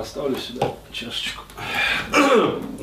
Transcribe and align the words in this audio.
поставлю 0.00 0.36
сюда 0.36 0.72
чашечку. 0.92 1.42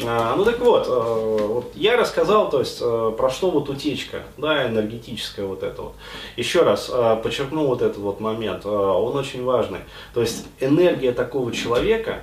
А, 0.05 0.35
ну 0.35 0.45
так 0.45 0.59
вот, 0.59 0.85
э, 0.87 1.47
вот, 1.47 1.71
я 1.73 1.97
рассказал, 1.97 2.51
то 2.51 2.59
есть, 2.59 2.77
э, 2.79 3.13
про 3.17 3.31
что 3.31 3.49
вот 3.49 3.69
утечка, 3.69 4.21
да, 4.37 4.67
энергетическая 4.67 5.47
вот 5.47 5.63
это 5.63 5.81
вот. 5.81 5.95
Еще 6.35 6.61
раз 6.61 6.91
э, 6.93 7.19
подчеркну 7.23 7.65
вот 7.65 7.81
этот 7.81 7.97
вот 7.97 8.19
момент, 8.19 8.67
он 8.67 9.17
очень 9.17 9.43
важный. 9.43 9.79
То 10.13 10.21
есть 10.21 10.45
энергия 10.59 11.11
такого 11.11 11.51
человека 11.51 12.21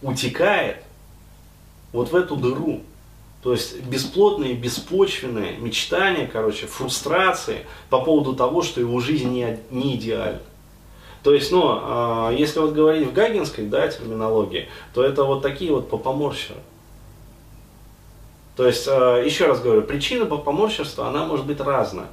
утекает 0.00 0.84
вот 1.92 2.12
в 2.12 2.14
эту 2.14 2.36
дыру. 2.36 2.82
То 3.42 3.52
есть 3.52 3.82
бесплотные, 3.82 4.54
беспочвенные 4.54 5.56
мечтания, 5.56 6.30
короче, 6.32 6.68
фрустрации 6.68 7.66
по 7.88 8.00
поводу 8.00 8.36
того, 8.36 8.62
что 8.62 8.80
его 8.80 9.00
жизнь 9.00 9.28
не, 9.28 9.58
не 9.72 9.96
идеальна. 9.96 10.40
То 11.22 11.34
есть, 11.34 11.52
ну, 11.52 11.62
а, 11.66 12.30
если 12.30 12.60
вот 12.60 12.72
говорить 12.72 13.08
в 13.08 13.12
гагинской, 13.12 13.66
да, 13.66 13.88
терминологии, 13.88 14.68
то 14.94 15.04
это 15.04 15.24
вот 15.24 15.42
такие 15.42 15.72
вот 15.72 15.90
попоморщеры. 15.90 16.60
То 18.56 18.66
есть, 18.66 18.86
а, 18.88 19.22
еще 19.22 19.46
раз 19.46 19.60
говорю, 19.60 19.82
причина 19.82 20.26
попоморщерства, 20.26 21.08
она 21.08 21.26
может 21.26 21.46
быть 21.46 21.60
разная. 21.60 22.08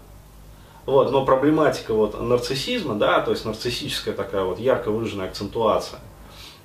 Вот, 0.85 1.11
но 1.11 1.25
проблематика 1.25 1.93
вот 1.93 2.19
нарциссизма, 2.19 2.95
да, 2.95 3.19
то 3.19 3.31
есть 3.31 3.43
нарциссическая 3.43 4.13
такая 4.13 4.43
вот 4.43 4.57
ярко 4.57 4.89
выраженная 4.89 5.27
акцентуация, 5.27 5.99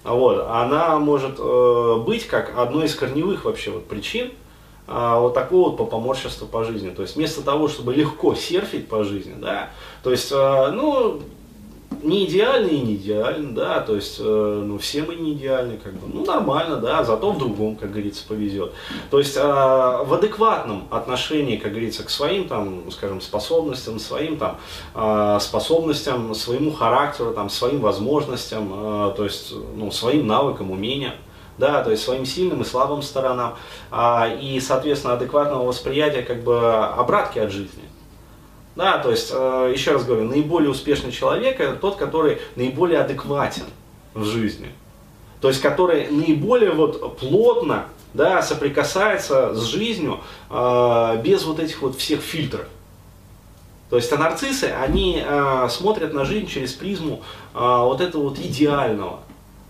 вот, 0.04 0.46
она 0.48 1.00
может 1.00 1.40
э, 1.40 1.96
быть 2.06 2.28
как 2.28 2.56
одной 2.56 2.86
из 2.86 2.94
корневых 2.94 3.44
вообще 3.44 3.72
вот 3.72 3.88
причин 3.88 4.30
э, 4.86 5.14
вот 5.18 5.34
такого 5.34 5.70
вот 5.70 5.76
попоморщерства 5.76 6.46
по 6.46 6.62
жизни. 6.62 6.90
То 6.90 7.02
есть 7.02 7.16
вместо 7.16 7.42
того, 7.42 7.66
чтобы 7.66 7.94
легко 7.94 8.36
серфить 8.36 8.88
по 8.88 9.02
жизни, 9.02 9.34
да, 9.40 9.70
то 10.04 10.12
есть, 10.12 10.30
э, 10.30 10.70
ну, 10.70 11.20
не 12.02 12.24
идеальны 12.26 12.68
и 12.68 12.80
не 12.80 12.94
идеальны, 12.94 13.52
да, 13.52 13.80
то 13.80 13.96
есть, 13.96 14.16
э, 14.18 14.62
ну, 14.66 14.78
все 14.78 15.02
мы 15.02 15.14
не 15.14 15.32
идеальны, 15.32 15.78
как 15.82 15.92
бы, 15.94 16.08
ну, 16.12 16.24
нормально, 16.24 16.76
да, 16.76 17.04
зато 17.04 17.30
в 17.30 17.38
другом, 17.38 17.76
как 17.76 17.90
говорится, 17.90 18.26
повезет. 18.26 18.72
То 19.10 19.18
есть, 19.18 19.36
э, 19.36 19.40
в 19.42 20.14
адекватном 20.14 20.88
отношении, 20.90 21.56
как 21.56 21.72
говорится, 21.72 22.04
к 22.04 22.10
своим, 22.10 22.48
там, 22.48 22.90
скажем, 22.90 23.20
способностям, 23.20 23.98
своим, 23.98 24.36
там, 24.36 24.58
э, 24.94 25.38
способностям, 25.40 26.34
своему 26.34 26.72
характеру, 26.72 27.32
там, 27.32 27.50
своим 27.50 27.80
возможностям, 27.80 28.72
э, 28.72 29.14
то 29.16 29.24
есть, 29.24 29.52
ну, 29.76 29.90
своим 29.90 30.26
навыкам, 30.26 30.70
умениям, 30.70 31.14
да, 31.58 31.82
то 31.82 31.90
есть 31.90 32.02
своим 32.02 32.24
сильным 32.24 32.62
и 32.62 32.64
слабым 32.64 33.02
сторонам, 33.02 33.54
а, 33.90 34.28
и, 34.28 34.58
соответственно, 34.60 35.14
адекватного 35.14 35.64
восприятия, 35.66 36.22
как 36.22 36.42
бы, 36.42 36.58
обратки 36.58 37.38
от 37.38 37.50
жизни. 37.50 37.91
Да, 38.74 38.98
то 38.98 39.10
есть, 39.10 39.30
э, 39.32 39.72
еще 39.74 39.92
раз 39.92 40.04
говорю, 40.04 40.24
наиболее 40.24 40.70
успешный 40.70 41.12
человек 41.12 41.60
это 41.60 41.76
тот, 41.76 41.96
который 41.96 42.38
наиболее 42.56 43.00
адекватен 43.00 43.64
в 44.14 44.24
жизни. 44.24 44.68
То 45.40 45.48
есть, 45.48 45.60
который 45.60 46.08
наиболее 46.08 46.70
вот 46.70 47.18
плотно 47.18 47.86
да, 48.14 48.42
соприкасается 48.42 49.54
с 49.54 49.64
жизнью 49.64 50.20
э, 50.48 51.20
без 51.22 51.44
вот 51.44 51.60
этих 51.60 51.82
вот 51.82 51.96
всех 51.96 52.20
фильтров. 52.20 52.66
То 53.90 53.96
есть, 53.96 54.10
а 54.10 54.16
нарциссы, 54.16 54.64
они 54.64 55.22
э, 55.22 55.68
смотрят 55.68 56.14
на 56.14 56.24
жизнь 56.24 56.46
через 56.46 56.72
призму 56.72 57.22
вот 57.52 58.00
этого 58.00 58.30
вот 58.30 58.38
идеального. 58.38 59.20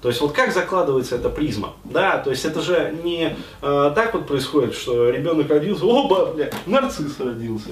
То 0.03 0.09
есть 0.09 0.21
вот 0.21 0.33
как 0.33 0.53
закладывается 0.53 1.15
эта 1.15 1.29
призма, 1.29 1.75
да, 1.85 2.19
то 2.19 2.31
есть 2.31 2.45
это 2.45 2.61
же 2.61 2.93
не 3.05 3.37
э, 3.63 3.93
так 3.95 4.13
вот 4.15 4.27
происходит, 4.27 4.75
что 4.75 5.09
ребенок 5.11 5.49
родился, 5.49 5.87
оба, 5.87 6.33
бля, 6.35 6.51
нарцисс 6.67 7.21
родился. 7.21 7.71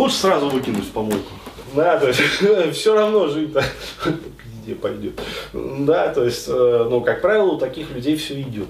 Лучше 0.00 0.16
сразу 0.16 0.48
выкинуть 0.48 0.86
в 0.86 0.92
помойку. 0.92 1.30
Да, 1.74 1.98
то 1.98 2.08
есть 2.08 2.20
все 2.76 2.94
равно 2.94 3.28
жить-то 3.28 3.62
где 4.64 4.74
пойдет. 4.74 5.20
Да, 5.52 6.08
то 6.12 6.24
есть, 6.24 6.48
ну, 6.48 7.00
как 7.00 7.20
правило, 7.20 7.52
у 7.52 7.58
таких 7.58 7.90
людей 7.90 8.16
все 8.16 8.40
идет. 8.40 8.68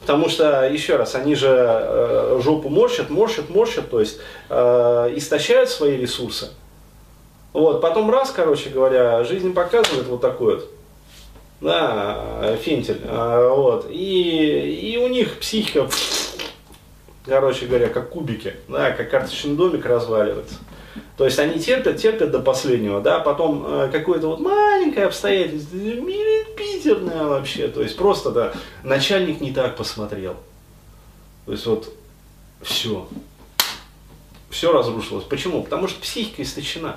Потому 0.00 0.28
что, 0.28 0.68
еще 0.68 0.96
раз, 0.96 1.14
они 1.14 1.34
же 1.34 1.48
э, 1.48 2.40
жопу 2.42 2.68
морщат, 2.68 3.10
морщат, 3.10 3.50
морщат, 3.50 3.90
то 3.90 4.00
есть 4.00 4.18
э, 4.48 5.12
истощают 5.16 5.70
свои 5.70 5.96
ресурсы. 5.96 6.50
Вот, 7.52 7.80
потом 7.80 8.10
раз, 8.10 8.30
короче 8.30 8.70
говоря, 8.70 9.22
жизнь 9.24 9.52
показывает 9.52 10.06
вот 10.06 10.20
такой 10.20 10.56
вот, 10.56 10.70
да, 11.60 12.56
фентель, 12.62 13.00
э, 13.04 13.48
вот, 13.54 13.86
и, 13.90 14.92
и 14.92 14.96
у 14.96 15.08
них 15.08 15.38
психика 15.38 15.88
короче 17.24 17.66
говоря, 17.66 17.88
как 17.88 18.10
кубики, 18.10 18.54
да, 18.68 18.90
как 18.90 19.10
карточный 19.10 19.54
домик 19.54 19.84
разваливается. 19.86 20.56
То 21.16 21.24
есть 21.24 21.38
они 21.38 21.60
терпят, 21.60 21.98
терпят 21.98 22.30
до 22.30 22.40
последнего, 22.40 23.00
да, 23.00 23.20
потом 23.20 23.64
э, 23.66 23.88
какое-то 23.92 24.28
вот 24.28 24.40
маленькое 24.40 25.06
обстоятельство, 25.06 25.78
питерное 26.56 27.24
вообще, 27.24 27.68
то 27.68 27.82
есть 27.82 27.96
просто, 27.96 28.30
да, 28.30 28.52
начальник 28.82 29.40
не 29.40 29.52
так 29.52 29.76
посмотрел. 29.76 30.36
То 31.46 31.52
есть 31.52 31.66
вот 31.66 31.92
все, 32.60 33.08
все 34.50 34.72
разрушилось. 34.72 35.24
Почему? 35.24 35.62
Потому 35.62 35.88
что 35.88 36.00
психика 36.00 36.42
истощена. 36.42 36.96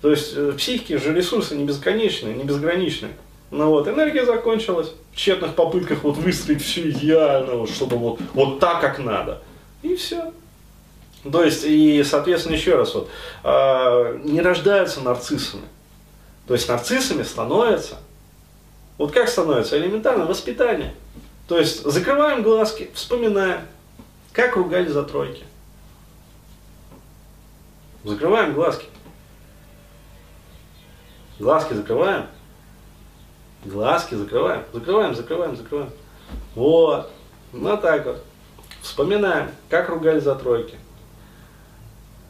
То 0.00 0.10
есть 0.10 0.34
э, 0.36 0.50
в 0.50 0.56
психике 0.56 0.98
же 0.98 1.14
ресурсы 1.14 1.56
не 1.56 1.64
бесконечные, 1.64 2.34
не 2.34 2.44
безграничные. 2.44 3.12
Ну 3.50 3.68
вот, 3.70 3.88
энергия 3.88 4.24
закончилась. 4.24 4.92
В 5.12 5.16
тщетных 5.16 5.54
попытках 5.54 6.04
вот 6.04 6.16
выстроить 6.16 6.62
все 6.62 6.90
идеально, 6.90 7.54
вот, 7.54 7.70
чтобы 7.70 7.96
вот, 7.96 8.20
вот 8.32 8.60
так, 8.60 8.80
как 8.80 8.98
надо. 8.98 9.42
И 9.82 9.96
все. 9.96 10.32
То 11.30 11.44
есть, 11.44 11.64
и, 11.64 12.02
соответственно, 12.04 12.54
еще 12.54 12.76
раз, 12.76 12.94
вот, 12.94 13.10
э, 13.44 14.20
не 14.24 14.40
рождаются 14.40 15.00
нарциссами. 15.00 15.64
То 16.46 16.54
есть 16.54 16.68
нарциссами 16.68 17.22
становятся, 17.22 17.96
вот 18.96 19.12
как 19.12 19.28
становится? 19.28 19.78
Элементарно 19.78 20.26
воспитание. 20.26 20.94
То 21.48 21.58
есть 21.58 21.82
закрываем 21.84 22.42
глазки, 22.42 22.90
вспоминаем, 22.94 23.62
как 24.32 24.56
ругали 24.56 24.88
за 24.88 25.02
тройки. 25.02 25.42
Закрываем 28.04 28.54
глазки. 28.54 28.86
Глазки 31.38 31.74
закрываем. 31.74 32.26
Глазки 33.64 34.14
закрываем, 34.14 34.64
закрываем, 34.72 35.14
закрываем, 35.14 35.56
закрываем. 35.56 35.90
Вот, 36.54 37.10
вот 37.52 37.82
так 37.82 38.06
вот. 38.06 38.24
Вспоминаем, 38.80 39.50
как 39.68 39.90
ругали 39.90 40.20
за 40.20 40.34
тройки. 40.34 40.76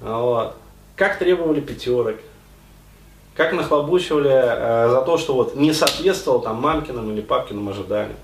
Вот. 0.00 0.56
Как 0.96 1.18
требовали 1.18 1.60
пятерок. 1.60 2.16
Как 3.36 3.52
нахлобучивали 3.52 4.30
э, 4.32 4.88
за 4.90 5.02
то, 5.02 5.16
что 5.16 5.34
вот 5.34 5.54
не 5.54 5.72
соответствовал 5.72 6.40
там 6.40 6.56
мамкиным 6.56 7.12
или 7.12 7.20
папкиным 7.20 7.68
ожиданиям. 7.68 8.18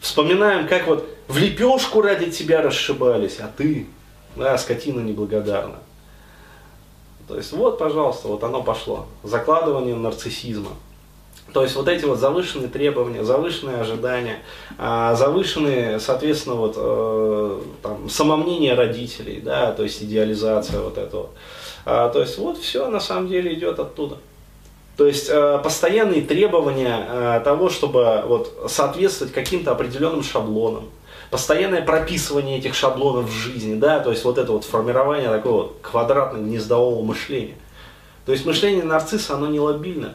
Вспоминаем, 0.00 0.66
как 0.66 0.86
вот 0.86 1.06
в 1.28 1.36
лепешку 1.36 2.00
ради 2.00 2.30
тебя 2.30 2.62
расшибались, 2.62 3.38
а 3.38 3.50
ты, 3.54 3.86
да, 4.34 4.56
скотина 4.56 5.00
неблагодарна. 5.00 5.76
То 7.28 7.36
есть 7.36 7.52
вот, 7.52 7.78
пожалуйста, 7.78 8.28
вот 8.28 8.42
оно 8.42 8.62
пошло. 8.62 9.06
Закладывание 9.22 9.94
нарциссизма. 9.94 10.70
То 11.52 11.62
есть 11.62 11.76
вот 11.76 11.88
эти 11.88 12.04
вот 12.04 12.18
завышенные 12.18 12.68
требования, 12.68 13.24
завышенные 13.24 13.80
ожидания, 13.80 14.42
а, 14.76 15.14
завышенные, 15.14 15.98
соответственно, 15.98 16.56
вот, 16.56 16.74
э, 16.76 17.60
там, 17.82 18.10
самомнение 18.10 18.74
родителей, 18.74 19.40
да, 19.40 19.72
то 19.72 19.82
есть 19.82 20.02
идеализация 20.02 20.80
вот 20.80 20.98
этого. 20.98 21.30
А, 21.86 22.10
то 22.10 22.20
есть 22.20 22.36
вот 22.38 22.58
все 22.58 22.90
на 22.90 23.00
самом 23.00 23.28
деле 23.28 23.54
идет 23.54 23.78
оттуда. 23.78 24.18
То 24.98 25.06
есть 25.06 25.28
э, 25.30 25.60
постоянные 25.62 26.22
требования 26.22 27.06
э, 27.08 27.40
того, 27.44 27.70
чтобы 27.70 28.24
вот, 28.26 28.66
соответствовать 28.68 29.32
каким-то 29.32 29.70
определенным 29.70 30.24
шаблонам, 30.24 30.90
постоянное 31.30 31.82
прописывание 31.82 32.58
этих 32.58 32.74
шаблонов 32.74 33.30
в 33.30 33.32
жизни, 33.32 33.76
да, 33.76 34.00
то 34.00 34.10
есть 34.10 34.24
вот 34.24 34.38
это 34.38 34.52
вот 34.52 34.64
формирование 34.64 35.28
такого 35.28 35.72
квадратно-гнездового 35.82 37.02
мышления. 37.02 37.54
То 38.26 38.32
есть 38.32 38.44
мышление 38.44 38.84
нарцисса, 38.84 39.34
оно 39.34 39.46
не 39.46 39.60
лобильно. 39.60 40.14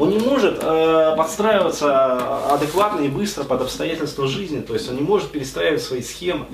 Он 0.00 0.08
не 0.08 0.18
может 0.18 0.60
э, 0.62 1.14
подстраиваться 1.14 2.54
адекватно 2.54 3.04
и 3.04 3.08
быстро 3.08 3.44
под 3.44 3.60
обстоятельства 3.60 4.26
жизни, 4.26 4.62
то 4.62 4.72
есть 4.72 4.88
он 4.88 4.96
не 4.96 5.02
может 5.02 5.30
перестраивать 5.30 5.82
свои 5.82 6.00
схемы 6.00 6.46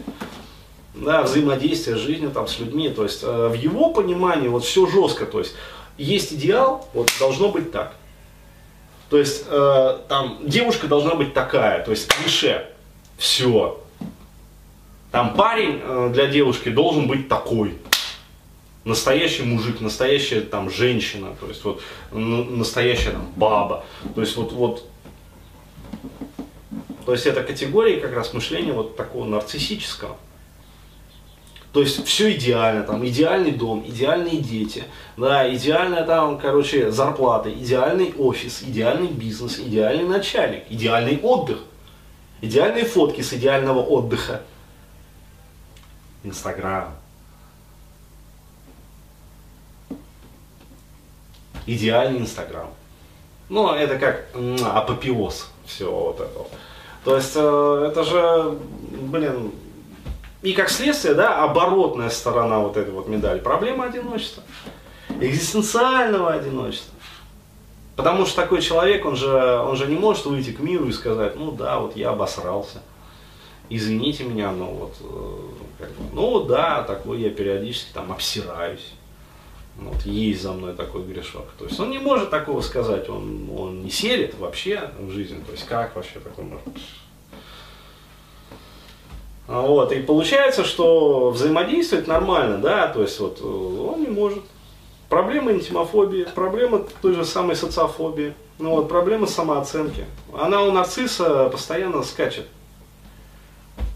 да, 0.94 1.22
взаимодействия 1.22 1.94
с 1.94 2.00
жизнью, 2.00 2.32
там, 2.32 2.48
с 2.48 2.58
людьми. 2.58 2.88
То 2.88 3.04
есть 3.04 3.20
э, 3.22 3.46
в 3.46 3.54
его 3.54 3.90
понимании 3.90 4.48
вот 4.48 4.64
все 4.64 4.88
жестко, 4.88 5.26
то 5.26 5.38
есть 5.38 5.54
есть 5.96 6.32
идеал, 6.32 6.88
вот 6.92 7.08
должно 7.20 7.50
быть 7.50 7.70
так. 7.70 7.94
То 9.10 9.16
есть 9.16 9.44
э, 9.48 9.98
там 10.08 10.40
девушка 10.42 10.88
должна 10.88 11.14
быть 11.14 11.32
такая, 11.32 11.84
то 11.84 11.92
есть 11.92 12.12
клише. 12.12 12.68
Все. 13.16 13.80
Там 15.12 15.34
парень 15.34 15.80
э, 15.84 16.10
для 16.12 16.26
девушки 16.26 16.68
должен 16.68 17.06
быть 17.06 17.28
такой 17.28 17.78
настоящий 18.86 19.42
мужик, 19.42 19.80
настоящая 19.80 20.40
там 20.40 20.70
женщина, 20.70 21.36
то 21.38 21.48
есть 21.48 21.62
вот 21.64 21.82
настоящая 22.12 23.10
там 23.10 23.26
баба, 23.36 23.84
то 24.14 24.20
есть 24.22 24.36
вот, 24.36 24.52
вот 24.52 24.88
то 27.04 27.12
есть 27.12 27.26
это 27.26 27.42
категория 27.42 27.98
как 27.98 28.14
раз 28.14 28.32
мышления 28.32 28.72
вот 28.72 28.96
такого 28.96 29.26
нарциссического. 29.26 30.16
То 31.72 31.82
есть 31.82 32.06
все 32.06 32.32
идеально, 32.32 32.84
там 32.84 33.06
идеальный 33.06 33.50
дом, 33.50 33.84
идеальные 33.86 34.38
дети, 34.38 34.84
да, 35.16 35.52
идеальная 35.52 36.04
там, 36.04 36.38
короче, 36.38 36.90
зарплата, 36.90 37.52
идеальный 37.52 38.14
офис, 38.16 38.62
идеальный 38.62 39.08
бизнес, 39.08 39.58
идеальный 39.58 40.08
начальник, 40.08 40.62
идеальный 40.70 41.18
отдых, 41.18 41.58
идеальные 42.40 42.84
фотки 42.84 43.20
с 43.20 43.32
идеального 43.34 43.80
отдыха. 43.80 44.42
Инстаграм. 46.24 46.95
Идеальный 51.66 52.20
Инстаграм. 52.20 52.70
Ну, 53.48 53.70
это 53.72 53.98
как 53.98 54.26
апопиоз 54.64 55.50
всего 55.66 56.06
вот 56.06 56.20
этого. 56.20 56.46
То 57.04 57.16
есть, 57.16 57.32
э, 57.36 57.88
это 57.90 58.02
же, 58.02 58.58
блин, 58.90 59.52
и 60.42 60.52
как 60.52 60.68
следствие, 60.68 61.14
да, 61.14 61.42
оборотная 61.42 62.10
сторона 62.10 62.60
вот 62.60 62.76
этой 62.76 62.92
вот 62.92 63.08
медали. 63.08 63.40
Проблема 63.40 63.86
одиночества. 63.86 64.42
Экзистенциального 65.20 66.32
одиночества. 66.32 66.94
Потому 67.96 68.26
что 68.26 68.42
такой 68.42 68.60
человек, 68.60 69.06
он 69.06 69.16
же, 69.16 69.28
он 69.28 69.74
же 69.76 69.86
не 69.86 69.96
может 69.96 70.26
выйти 70.26 70.50
к 70.50 70.60
миру 70.60 70.86
и 70.86 70.92
сказать, 70.92 71.36
ну 71.36 71.50
да, 71.50 71.78
вот 71.78 71.96
я 71.96 72.10
обосрался. 72.10 72.82
Извините 73.70 74.24
меня, 74.24 74.52
но 74.52 74.66
вот, 74.66 74.94
э, 75.00 75.84
как 75.84 75.88
бы, 75.90 76.14
ну 76.14 76.40
да, 76.44 76.82
такой 76.82 77.20
я 77.20 77.30
периодически 77.30 77.92
там 77.92 78.12
обсираюсь. 78.12 78.92
Вот 79.78 80.02
есть 80.02 80.42
за 80.42 80.52
мной 80.52 80.74
такой 80.74 81.02
грешок. 81.02 81.46
То 81.58 81.66
есть 81.66 81.78
он 81.78 81.90
не 81.90 81.98
может 81.98 82.30
такого 82.30 82.60
сказать, 82.62 83.08
он, 83.08 83.50
он 83.56 83.82
не 83.82 83.90
серит 83.90 84.38
вообще 84.38 84.90
в 84.98 85.10
жизни. 85.10 85.42
То 85.44 85.52
есть 85.52 85.66
как 85.66 85.94
вообще 85.96 86.18
такой 86.20 86.44
может 86.44 86.64
а 89.48 89.60
вот, 89.60 89.92
и 89.92 90.00
получается, 90.00 90.64
что 90.64 91.30
взаимодействовать 91.30 92.08
нормально, 92.08 92.58
да, 92.58 92.88
то 92.88 93.02
есть 93.02 93.20
вот 93.20 93.38
э, 93.40 93.44
он 93.44 94.00
не 94.00 94.08
может. 94.08 94.42
Проблема 95.08 95.52
интимофобии, 95.52 96.26
проблема 96.34 96.80
той 97.00 97.14
же 97.14 97.24
самой 97.24 97.54
социофобии, 97.54 98.34
ну 98.58 98.70
вот, 98.70 98.88
проблема 98.88 99.28
самооценки. 99.28 100.04
Она 100.36 100.62
у 100.62 100.72
нарцисса 100.72 101.48
постоянно 101.48 102.02
скачет. 102.02 102.48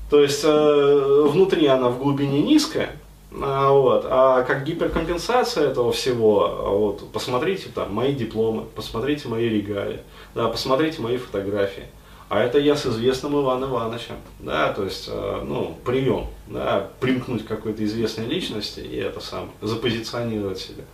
То 0.08 0.20
есть 0.20 0.42
э, 0.44 1.24
внутри 1.28 1.66
она 1.66 1.88
в 1.88 1.98
глубине 1.98 2.42
низкая, 2.42 2.96
а, 3.32 3.70
вот, 3.70 4.06
а 4.08 4.42
как 4.42 4.64
гиперкомпенсация 4.64 5.68
этого 5.68 5.92
всего, 5.92 6.44
а 6.46 6.68
вот, 6.70 7.12
посмотрите 7.12 7.68
там 7.72 7.94
мои 7.94 8.12
дипломы, 8.12 8.64
посмотрите 8.64 9.28
мои 9.28 9.48
регалии, 9.48 10.00
да, 10.34 10.48
посмотрите 10.48 11.00
мои 11.00 11.16
фотографии. 11.16 11.84
А 12.28 12.40
это 12.40 12.58
я 12.58 12.76
с 12.76 12.86
известным 12.86 13.40
Иваном 13.40 13.70
Ивановичем, 13.70 14.16
да, 14.38 14.72
то 14.72 14.84
есть, 14.84 15.08
э, 15.08 15.42
ну, 15.44 15.76
прием, 15.84 16.28
да, 16.46 16.88
примкнуть 17.00 17.44
к 17.44 17.48
какой-то 17.48 17.84
известной 17.84 18.26
личности 18.26 18.80
и 18.80 18.96
это 18.96 19.18
сам, 19.18 19.50
запозиционировать 19.60 20.58
себя. 20.58 20.84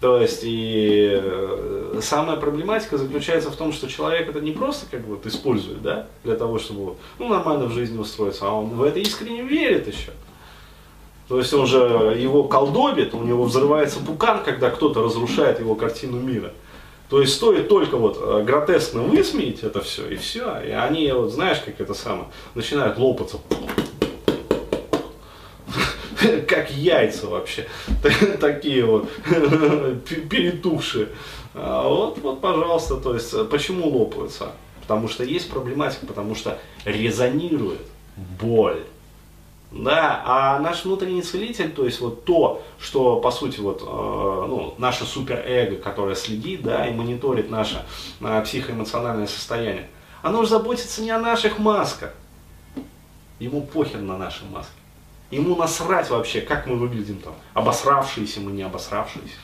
То 0.00 0.20
есть, 0.20 0.40
и 0.42 1.20
э, 1.22 2.00
самая 2.02 2.36
проблематика 2.36 2.98
заключается 2.98 3.50
в 3.50 3.56
том, 3.56 3.72
что 3.72 3.88
человек 3.88 4.28
это 4.28 4.40
не 4.40 4.52
просто 4.52 4.86
как 4.90 5.00
бы 5.02 5.16
вот 5.16 5.26
использует, 5.26 5.82
да, 5.82 6.08
для 6.24 6.34
того, 6.34 6.58
чтобы, 6.58 6.96
ну, 7.18 7.28
нормально 7.28 7.66
в 7.66 7.72
жизни 7.72 7.98
устроиться, 7.98 8.46
а 8.46 8.52
он 8.52 8.70
в 8.70 8.82
это 8.82 8.98
искренне 9.00 9.42
верит 9.42 9.86
еще. 9.86 10.12
То 11.28 11.38
есть 11.38 11.52
он 11.54 11.66
же 11.66 11.78
его 12.18 12.44
колдобит, 12.44 13.14
у 13.14 13.22
него 13.22 13.44
взрывается 13.44 14.00
пукан, 14.00 14.44
когда 14.44 14.70
кто-то 14.70 15.02
разрушает 15.02 15.58
его 15.58 15.74
картину 15.74 16.20
мира. 16.20 16.52
То 17.08 17.20
есть 17.20 17.34
стоит 17.34 17.68
только 17.68 17.96
вот 17.96 18.18
э, 18.20 18.42
гротескно 18.42 19.02
высмеять 19.02 19.62
это 19.62 19.80
все, 19.80 20.08
и 20.08 20.16
все. 20.16 20.60
И 20.60 20.70
они, 20.70 21.10
вот 21.12 21.30
знаешь, 21.32 21.60
как 21.64 21.80
это 21.80 21.94
самое, 21.94 22.26
начинают 22.54 22.98
лопаться. 22.98 23.38
Как 26.48 26.70
яйца 26.70 27.26
вообще. 27.26 27.66
Такие 28.40 28.84
вот 28.84 29.08
перетухшие. 30.30 31.08
А 31.54 31.88
вот, 31.88 32.18
вот, 32.18 32.40
пожалуйста, 32.40 32.96
то 32.96 33.14
есть, 33.14 33.32
э, 33.34 33.44
почему 33.44 33.88
лопаются? 33.88 34.52
Потому 34.80 35.08
что 35.08 35.24
есть 35.24 35.48
проблематика, 35.50 36.06
потому 36.06 36.34
что 36.34 36.58
резонирует 36.84 37.80
боль. 38.16 38.82
Да, 39.72 40.22
а 40.24 40.58
наш 40.60 40.84
внутренний 40.84 41.22
целитель, 41.22 41.72
то 41.72 41.84
есть 41.84 42.00
вот 42.00 42.24
то, 42.24 42.62
что 42.78 43.18
по 43.18 43.32
сути 43.32 43.58
вот 43.58 43.82
э, 43.82 43.84
ну, 43.84 44.74
наше 44.78 45.04
суперэго, 45.04 45.76
которое 45.76 46.14
следит, 46.14 46.62
да, 46.62 46.86
и 46.86 46.94
мониторит 46.94 47.50
наше 47.50 47.84
э, 48.20 48.42
психоэмоциональное 48.42 49.26
состояние, 49.26 49.88
оно 50.22 50.40
уже 50.40 50.50
заботится 50.50 51.02
не 51.02 51.10
о 51.10 51.18
наших 51.18 51.58
масках. 51.58 52.14
Ему 53.40 53.62
похер 53.62 54.00
на 54.00 54.16
наши 54.16 54.44
маски. 54.44 54.72
Ему 55.30 55.56
насрать 55.56 56.08
вообще, 56.08 56.40
как 56.40 56.66
мы 56.66 56.76
выглядим 56.76 57.18
там, 57.18 57.34
обосравшиеся 57.54 58.40
мы, 58.40 58.52
не 58.52 58.62
обосравшиеся. 58.62 59.34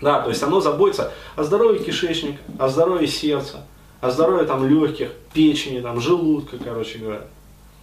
Да, 0.00 0.20
то 0.20 0.30
есть 0.30 0.42
оно 0.42 0.60
заботится 0.60 1.12
о 1.36 1.44
здоровье 1.44 1.84
кишечника, 1.84 2.42
о 2.58 2.68
здоровье 2.68 3.06
сердца, 3.06 3.64
о 4.00 4.10
здоровье 4.10 4.46
там 4.46 4.66
легких, 4.66 5.12
печени, 5.32 5.80
там, 5.80 6.00
желудка, 6.00 6.58
короче 6.58 6.98
говоря. 6.98 7.22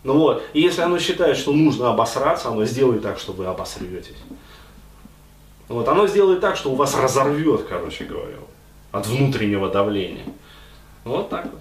Ну 0.03 0.17
вот, 0.17 0.43
и 0.53 0.61
если 0.61 0.81
оно 0.81 0.97
считает, 0.99 1.37
что 1.37 1.51
нужно 1.51 1.89
обосраться, 1.89 2.49
оно 2.49 2.65
сделает 2.65 3.01
так, 3.01 3.19
что 3.19 3.33
вы 3.33 3.45
обосретесь. 3.45 4.15
Вот, 5.67 5.87
оно 5.87 6.07
сделает 6.07 6.39
так, 6.39 6.55
что 6.55 6.71
у 6.71 6.75
вас 6.75 6.95
разорвет, 6.95 7.65
короче 7.67 8.05
говоря, 8.05 8.37
от 8.91 9.05
внутреннего 9.07 9.69
давления. 9.69 10.25
Вот 11.03 11.29
так 11.29 11.45
вот. 11.45 11.59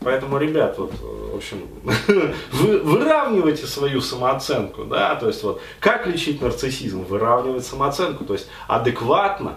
Поэтому, 0.00 0.38
ребят, 0.38 0.78
вот, 0.78 0.92
в 1.00 1.36
общем, 1.36 1.62
вы, 2.52 2.78
выравнивайте 2.80 3.66
свою 3.66 4.00
самооценку, 4.00 4.84
да, 4.84 5.14
то 5.16 5.26
есть 5.26 5.42
вот, 5.42 5.60
как 5.80 6.06
лечить 6.06 6.40
нарциссизм? 6.40 7.02
Выравнивать 7.04 7.66
самооценку, 7.66 8.24
то 8.24 8.34
есть 8.34 8.46
адекватно 8.68 9.54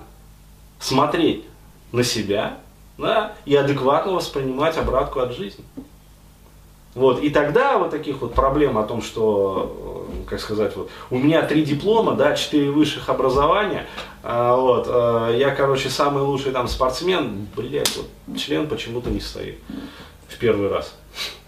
смотреть 0.80 1.46
на 1.92 2.04
себя, 2.04 2.58
да, 2.98 3.34
и 3.46 3.56
адекватно 3.56 4.14
воспринимать 4.14 4.78
обратку 4.78 5.20
от 5.20 5.34
жизни. 5.34 5.64
Вот, 7.00 7.24
и 7.24 7.30
тогда 7.30 7.78
вот 7.78 7.92
таких 7.92 8.20
вот 8.20 8.34
проблем 8.34 8.78
о 8.78 8.84
том, 8.84 9.02
что, 9.02 10.06
э, 10.26 10.30
как 10.30 10.42
сказать, 10.42 10.76
вот, 10.76 10.90
у 11.10 11.18
меня 11.18 11.44
три 11.44 11.64
диплома, 11.64 12.12
да, 12.12 12.36
четыре 12.36 12.72
высших 12.72 13.08
образования, 13.08 13.88
а, 14.22 14.58
вот, 14.58 14.88
а, 14.90 15.34
я, 15.34 15.56
короче, 15.56 15.90
самый 15.90 16.24
лучший 16.24 16.52
там 16.52 16.68
спортсмен, 16.68 17.48
блядь, 17.56 17.96
вот, 17.96 18.38
член 18.38 18.68
почему-то 18.68 19.10
не 19.10 19.22
стоит 19.22 19.60
в 20.28 20.38
первый 20.40 20.68
раз. 20.68 20.94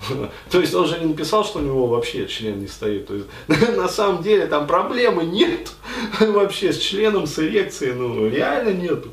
То 0.50 0.62
есть 0.62 0.74
он 0.74 0.88
же 0.88 1.00
не 1.00 1.08
написал, 1.08 1.44
что 1.44 1.60
у 1.60 1.64
него 1.64 1.88
вообще 1.88 2.28
член 2.28 2.62
не 2.62 2.68
стоит. 2.68 3.08
То 3.08 3.16
есть 3.16 3.28
на 3.76 3.90
самом 3.90 4.24
деле 4.24 4.48
там 4.48 4.68
проблемы 4.68 5.26
нет 5.26 5.74
вообще 6.22 6.72
с 6.72 6.78
членом, 6.78 7.28
с 7.28 7.38
эрекцией, 7.40 7.92
ну 7.92 8.26
реально 8.30 8.70
нету. 8.70 9.10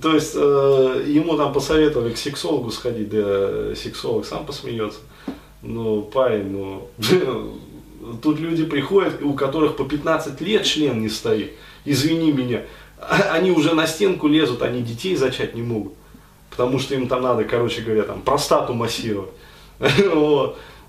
То 0.00 0.14
есть 0.14 0.32
э, 0.34 1.04
ему 1.06 1.36
там 1.36 1.52
посоветовали 1.52 2.14
к 2.14 2.16
сексологу 2.16 2.70
сходить, 2.70 3.10
да 3.10 3.74
сексолог 3.76 4.24
сам 4.24 4.46
посмеется. 4.46 5.00
Ну, 5.66 6.02
парень, 6.02 6.50
ну, 6.50 6.88
тут 8.22 8.38
люди 8.38 8.64
приходят, 8.64 9.20
у 9.20 9.34
которых 9.34 9.76
по 9.76 9.84
15 9.84 10.40
лет 10.40 10.64
член 10.64 11.00
не 11.00 11.08
стоит. 11.08 11.52
Извини 11.84 12.30
меня. 12.32 12.62
Они 13.32 13.50
уже 13.50 13.74
на 13.74 13.86
стенку 13.86 14.28
лезут, 14.28 14.62
они 14.62 14.82
детей 14.82 15.16
зачать 15.16 15.54
не 15.54 15.62
могут. 15.62 15.94
Потому 16.50 16.78
что 16.78 16.94
им 16.94 17.08
там 17.08 17.22
надо, 17.22 17.44
короче 17.44 17.82
говоря, 17.82 18.04
там 18.04 18.22
простату 18.22 18.72
массировать. 18.74 19.30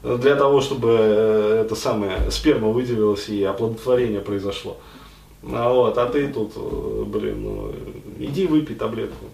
Для 0.04 0.36
того, 0.36 0.62
чтобы 0.62 0.96
э, 1.00 1.62
это 1.66 1.76
самое 1.76 2.30
сперма 2.30 2.70
выделилась 2.70 3.28
и 3.30 3.44
оплодотворение 3.44 4.22
произошло. 4.22 4.78
А, 5.44 5.74
вот, 5.74 5.98
а 5.98 6.06
ты 6.06 6.28
тут, 6.28 6.54
э, 6.56 7.04
блин, 7.06 7.44
ну, 7.44 7.74
иди 8.20 8.46
выпей 8.46 8.76
таблетку 8.76 9.26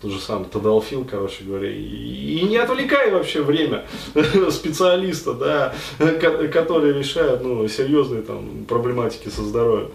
тот 0.00 0.12
же 0.12 0.18
самый 0.18 0.48
Тадалфил, 0.48 1.04
короче 1.04 1.44
говоря, 1.44 1.70
и, 1.70 2.38
и 2.38 2.42
не 2.44 2.56
отвлекай 2.56 3.10
вообще 3.10 3.42
время 3.42 3.84
специалиста, 4.50 5.34
да, 5.34 5.74
который 5.98 6.94
решает, 6.94 7.42
ну, 7.42 7.68
серьезные 7.68 8.22
там 8.22 8.64
проблематики 8.66 9.28
со 9.28 9.42
здоровьем, 9.42 9.90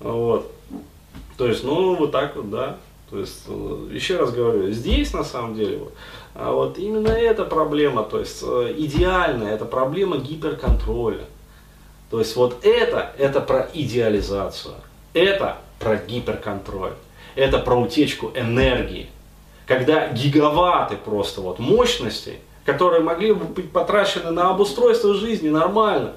вот, 0.00 0.50
то 1.36 1.46
есть, 1.46 1.64
ну, 1.64 1.96
вот 1.96 2.12
так 2.12 2.34
вот, 2.36 2.50
да, 2.50 2.78
то 3.10 3.18
есть, 3.18 3.42
э, 3.46 3.88
еще 3.92 4.16
раз 4.16 4.32
говорю, 4.32 4.70
здесь 4.70 5.12
на 5.12 5.22
самом 5.22 5.54
деле, 5.54 5.78
вот, 5.78 5.92
а 6.34 6.52
вот 6.52 6.78
именно 6.78 7.08
эта 7.08 7.44
проблема, 7.44 8.04
то 8.04 8.20
есть, 8.20 8.42
э, 8.42 8.74
идеальная, 8.78 9.54
это 9.54 9.66
проблема 9.66 10.16
гиперконтроля, 10.16 11.26
то 12.10 12.20
есть, 12.20 12.36
вот 12.36 12.64
это, 12.64 13.12
это 13.18 13.42
про 13.42 13.68
идеализацию, 13.74 14.76
это 15.12 15.58
про 15.78 15.96
гиперконтроль, 15.96 16.94
это 17.34 17.58
про 17.58 17.76
утечку 17.76 18.30
энергии, 18.34 19.10
когда 19.66 20.08
гигаватты 20.08 20.96
просто 20.96 21.40
вот 21.40 21.58
мощностей, 21.58 22.38
которые 22.64 23.02
могли 23.02 23.32
бы 23.32 23.44
быть 23.44 23.70
потрачены 23.70 24.30
на 24.30 24.50
обустройство 24.50 25.14
жизни 25.14 25.48
нормально. 25.48 26.12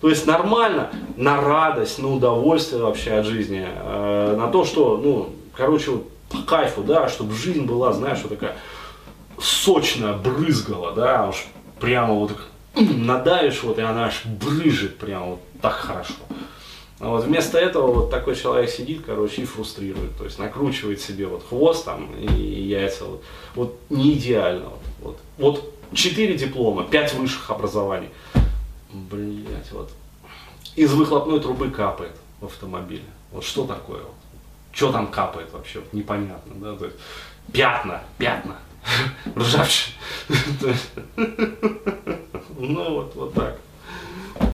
То 0.00 0.08
есть 0.08 0.26
нормально, 0.26 0.90
на 1.16 1.40
радость, 1.40 2.00
на 2.00 2.12
удовольствие 2.12 2.82
вообще 2.82 3.12
от 3.14 3.26
жизни, 3.26 3.64
э, 3.64 4.36
на 4.36 4.48
то, 4.48 4.64
что, 4.64 4.96
ну, 4.96 5.30
короче, 5.54 5.92
вот 5.92 6.08
по 6.28 6.38
кайфу, 6.38 6.82
да, 6.82 7.08
чтобы 7.08 7.34
жизнь 7.34 7.64
была, 7.64 7.92
знаешь, 7.92 8.18
вот 8.22 8.30
такая 8.30 8.56
сочная, 9.38 10.14
брызгала, 10.14 10.92
да, 10.92 11.28
уж 11.28 11.46
прямо 11.78 12.14
вот 12.14 12.32
надавишь, 12.74 13.62
вот, 13.62 13.78
и 13.78 13.82
она 13.82 14.06
аж 14.06 14.22
брыжет 14.24 14.98
прям 14.98 15.30
вот 15.30 15.40
так 15.60 15.74
хорошо. 15.74 16.14
А 17.02 17.08
вот 17.08 17.24
вместо 17.24 17.58
этого 17.58 17.92
вот 17.92 18.10
такой 18.10 18.36
человек 18.36 18.70
сидит, 18.70 19.02
короче, 19.04 19.42
и 19.42 19.44
фрустрирует. 19.44 20.16
То 20.16 20.22
есть 20.24 20.38
накручивает 20.38 21.00
себе 21.00 21.26
вот 21.26 21.44
хвост 21.48 21.84
там 21.84 22.14
и 22.14 22.32
яйца. 22.32 23.06
Вот, 23.06 23.24
вот 23.56 23.80
не 23.90 24.12
идеально. 24.12 24.68
Вот, 25.00 25.18
вот, 25.36 25.58
вот 25.58 25.74
4 25.92 26.38
диплома, 26.38 26.84
5 26.84 27.14
высших 27.14 27.50
образований. 27.50 28.08
Блять, 28.92 29.72
вот. 29.72 29.90
Из 30.76 30.92
выхлопной 30.92 31.40
трубы 31.40 31.72
капает 31.72 32.12
в 32.40 32.44
автомобиле. 32.44 33.02
Вот 33.32 33.42
что 33.42 33.66
такое? 33.66 34.02
Вот? 34.02 34.14
Что 34.70 34.92
там 34.92 35.08
капает 35.08 35.52
вообще? 35.52 35.80
Вот 35.80 35.92
непонятно, 35.92 36.54
да? 36.54 36.76
То 36.76 36.84
есть, 36.84 36.98
пятна, 37.52 38.04
пятна. 38.16 38.58
Ржавчина. 39.36 39.96
Ну 42.58 42.94
вот, 42.94 43.14
вот 43.16 43.34
так. 43.34 43.58